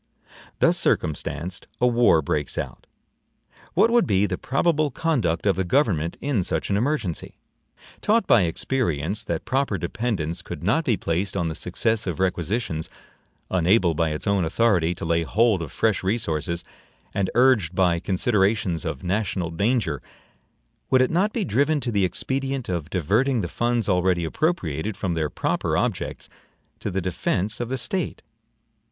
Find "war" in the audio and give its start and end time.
1.85-2.23